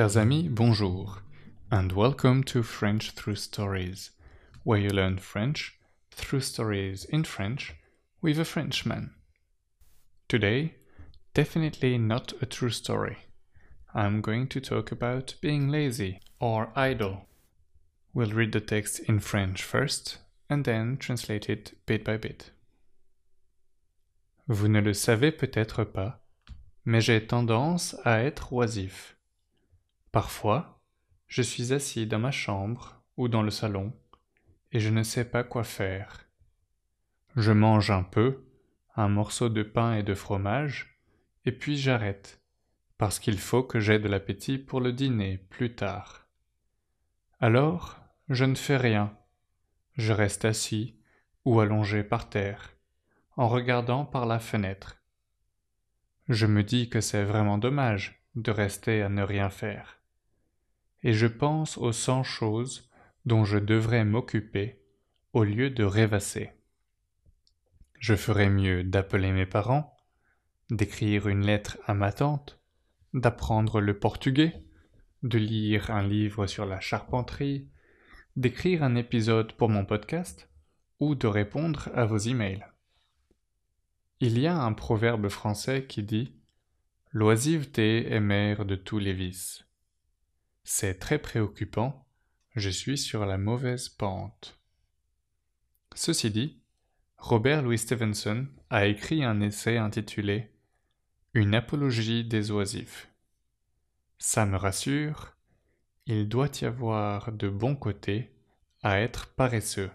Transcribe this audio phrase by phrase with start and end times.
[0.00, 1.18] Chers amis, bonjour,
[1.70, 4.12] and welcome to French Through Stories,
[4.64, 5.78] where you learn French
[6.10, 7.74] through stories in French
[8.22, 9.14] with a Frenchman.
[10.26, 10.76] Today,
[11.34, 13.18] definitely not a true story.
[13.94, 17.26] I'm going to talk about being lazy or idle.
[18.14, 20.16] We'll read the text in French first
[20.48, 22.52] and then translate it bit by bit.
[24.48, 26.20] Vous ne le savez peut-être pas,
[26.86, 29.14] mais j'ai tendance à être oisif.
[30.12, 30.82] Parfois,
[31.28, 33.92] je suis assis dans ma chambre ou dans le salon
[34.72, 36.26] et je ne sais pas quoi faire.
[37.36, 38.44] Je mange un peu,
[38.96, 41.00] un morceau de pain et de fromage,
[41.44, 42.42] et puis j'arrête,
[42.98, 46.26] parce qu'il faut que j'aie de l'appétit pour le dîner plus tard.
[47.38, 49.16] Alors, je ne fais rien.
[49.94, 50.98] Je reste assis
[51.44, 52.74] ou allongé par terre,
[53.36, 54.96] en regardant par la fenêtre.
[56.28, 59.99] Je me dis que c'est vraiment dommage de rester à ne rien faire
[61.02, 62.90] et je pense aux cent choses
[63.24, 64.80] dont je devrais m'occuper
[65.32, 66.50] au lieu de rêvasser.
[67.98, 69.96] Je ferais mieux d'appeler mes parents,
[70.70, 72.58] d'écrire une lettre à ma tante,
[73.12, 74.64] d'apprendre le portugais,
[75.22, 77.68] de lire un livre sur la charpenterie,
[78.36, 80.48] d'écrire un épisode pour mon podcast
[80.98, 82.64] ou de répondre à vos emails.
[84.20, 86.34] Il y a un proverbe français qui dit
[87.12, 89.69] L'oisiveté est mère de tous les vices.
[90.62, 92.06] C'est très préoccupant,
[92.54, 94.60] je suis sur la mauvaise pente.
[95.94, 96.62] Ceci dit,
[97.16, 100.52] Robert Louis Stevenson a écrit un essai intitulé
[101.34, 103.10] Une apologie des oisifs.
[104.18, 105.36] Ça me rassure,
[106.06, 108.34] il doit y avoir de bons côtés
[108.82, 109.90] à être paresseux.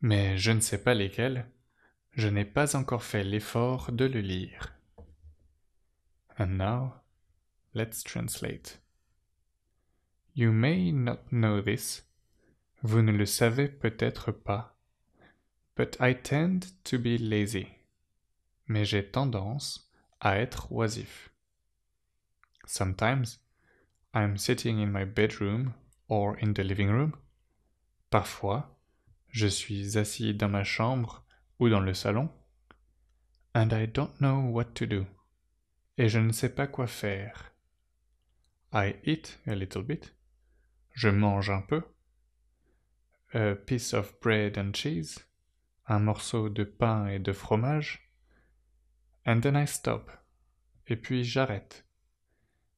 [0.00, 1.48] Mais je ne sais pas lesquels,
[2.12, 4.74] je n'ai pas encore fait l'effort de le lire.
[6.38, 6.94] And now,
[7.74, 8.81] let's translate.
[10.34, 12.04] You may not know this.
[12.82, 14.78] Vous ne le savez peut-être pas.
[15.76, 17.68] But I tend to be lazy.
[18.66, 21.30] Mais j'ai tendance à être oisif.
[22.64, 23.40] Sometimes
[24.14, 25.74] I'm sitting in my bedroom
[26.08, 27.12] or in the living room.
[28.08, 28.74] Parfois,
[29.28, 31.26] je suis assis dans ma chambre
[31.58, 32.30] ou dans le salon.
[33.54, 35.04] And I don't know what to do.
[35.98, 37.52] Et je ne sais pas quoi faire.
[38.72, 40.14] I eat a little bit
[40.92, 41.82] je mange un peu.
[43.34, 45.18] A piece of bread and cheese,
[45.86, 48.10] un morceau de pain et de fromage.
[49.26, 50.10] And then I stop.
[50.86, 51.84] Et puis j'arrête.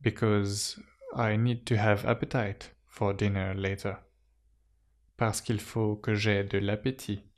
[0.00, 0.80] Because
[1.14, 3.96] I need to have appetite for dinner later.
[5.16, 7.30] Parce qu'il faut que j'aie de l'appétit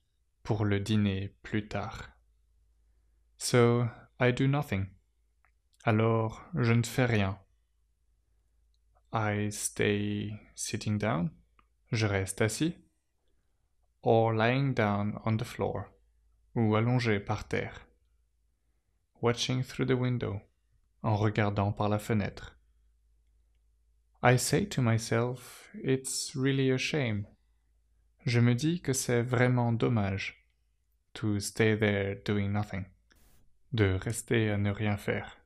[0.43, 2.11] pour le dîner plus tard.
[3.39, 3.89] So
[4.21, 4.87] I do nothing.
[5.85, 7.39] Alors je ne fais rien.
[9.13, 11.33] I stay sitting down,
[11.93, 12.75] je reste assis,
[14.03, 15.91] or lying down on the floor,
[16.57, 17.87] ou allongé par terre,
[19.21, 20.41] watching through the window,
[21.03, 22.57] en regardant par la fenêtre.
[24.23, 27.27] I say to myself, it's really a shame.
[28.25, 30.39] Je me dis que c'est vraiment dommage.
[31.15, 32.87] To stay there doing nothing,
[33.75, 35.37] de rester à ne rien faire.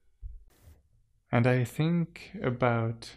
[1.32, 3.16] And I think about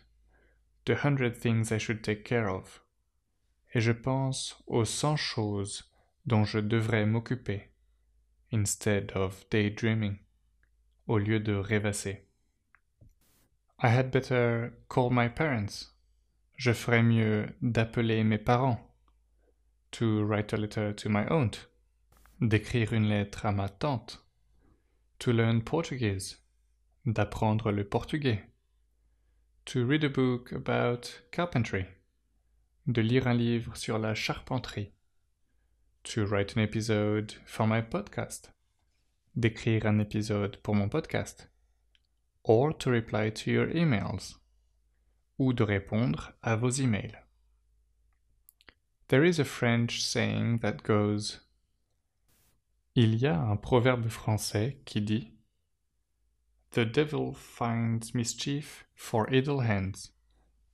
[0.90, 2.82] The Hundred Things I Should Take Care of,
[3.76, 5.84] et je pense aux cent choses
[6.26, 7.70] dont je devrais m'occuper,
[8.52, 10.18] instead of daydreaming,
[11.06, 12.26] au lieu de rêvasser.
[13.84, 15.92] I had better call my parents.
[16.58, 18.80] Je ferais mieux d'appeler mes parents.
[19.92, 21.68] To write a letter to my aunt.
[22.42, 24.26] D'écrire une lettre à ma tante.
[25.20, 26.40] To learn Portuguese.
[27.06, 28.49] D'apprendre le portugais
[29.70, 31.86] to read a book about carpentry,
[32.88, 34.90] de lire un livre sur la charpenterie,
[36.02, 38.52] to write an episode for my podcast,
[39.36, 41.52] d'écrire un épisode pour mon podcast,
[42.44, 44.40] or to reply to your emails,
[45.38, 47.24] ou de répondre à vos emails.
[49.10, 51.42] There is a French saying that goes
[52.96, 55.39] Il y a un proverbe français qui dit
[56.72, 60.12] The devil finds mischief for idle hands,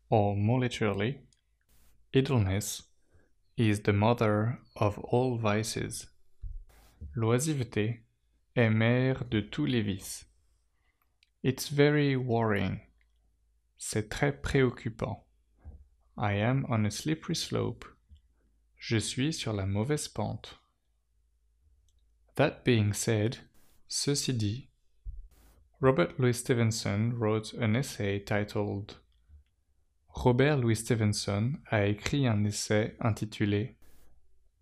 [0.10, 1.22] or more literally,
[2.14, 2.84] idleness
[3.58, 6.08] is the mother of all vices.
[7.16, 8.02] L'oisiveté
[8.56, 10.26] est mère de tous les vices.
[11.44, 12.82] It's very worrying.
[13.78, 15.24] C'est très préoccupant.
[16.18, 17.86] I am on a slippery slope.
[18.78, 20.56] Je suis sur la mauvaise pente.
[22.36, 23.38] That being said,
[23.88, 24.68] ceci dit,
[25.82, 28.96] Robert Louis Stevenson wrote an essay titled
[30.16, 33.76] Robert Louis Stevenson a écrit un essai intitulé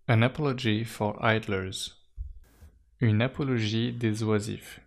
[0.07, 1.93] An Apology for Idlers.
[2.99, 4.79] Une apologie des oisifs.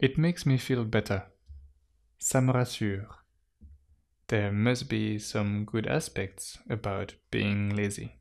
[0.00, 1.22] It makes me feel better.
[2.18, 3.24] Ça me rassure.
[4.26, 8.16] There must be some good aspects about being lazy.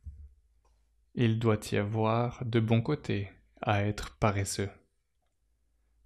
[1.16, 3.30] Il doit y avoir de bons côtés
[3.62, 4.70] à être paresseux.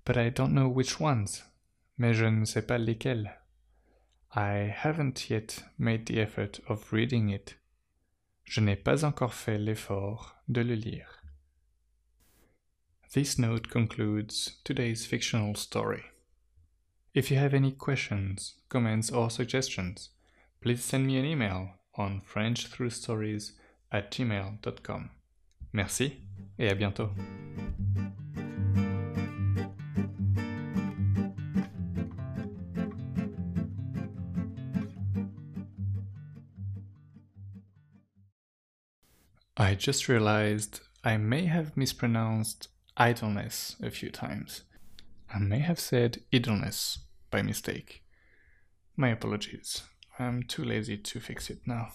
[0.05, 1.43] But I don't know which ones.
[1.97, 3.29] Mais je ne sais pas lesquels.
[4.35, 7.55] I haven't yet made the effort of reading it.
[8.43, 11.21] Je n'ai pas encore fait l'effort de le lire.
[13.13, 16.03] This note concludes today's fictional story.
[17.13, 20.09] If you have any questions, comments, or suggestions,
[20.61, 23.51] please send me an email on frenchthroughstories
[23.91, 25.09] at gmail.com.
[25.73, 26.17] Merci
[26.57, 27.11] et à bientôt.
[39.63, 42.67] I just realized I may have mispronounced
[42.97, 44.63] idleness a few times.
[45.33, 46.99] I may have said idleness
[47.31, 48.03] by mistake.
[48.97, 49.83] My apologies.
[50.19, 51.93] I'm too lazy to fix it now.